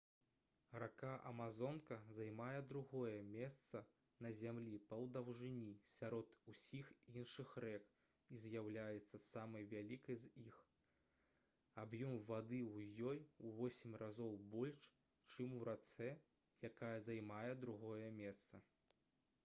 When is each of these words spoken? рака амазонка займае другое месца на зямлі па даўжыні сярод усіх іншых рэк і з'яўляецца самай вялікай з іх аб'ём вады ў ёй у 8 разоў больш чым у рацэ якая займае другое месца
рака 0.81 1.09
амазонка 1.31 1.97
займае 2.13 2.61
другое 2.69 3.17
месца 3.33 3.81
на 4.25 4.31
зямлі 4.39 4.79
па 4.93 4.97
даўжыні 5.17 5.67
сярод 5.97 6.31
усіх 6.53 6.89
іншых 7.21 7.51
рэк 7.67 7.93
і 8.37 8.41
з'яўляецца 8.45 9.19
самай 9.27 9.67
вялікай 9.75 10.17
з 10.23 10.31
іх 10.45 10.57
аб'ём 11.83 12.17
вады 12.33 12.61
ў 12.71 13.13
ёй 13.13 13.21
у 13.51 13.55
8 13.69 13.95
разоў 14.05 14.33
больш 14.57 14.89
чым 15.35 15.55
у 15.61 15.63
рацэ 15.73 16.11
якая 16.73 16.93
займае 17.13 17.53
другое 17.67 18.13
месца 18.21 18.67